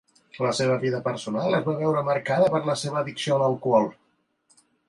La 0.43 0.53
seva 0.59 0.77
vida 0.83 1.01
personal 1.07 1.57
es 1.59 1.67
va 1.69 1.77
veure 1.83 2.03
marcada 2.09 2.49
per 2.57 2.63
la 2.71 2.79
seva 2.85 2.99
addicció 3.05 3.37
a 3.37 3.41
l'alcohol. 3.45 3.91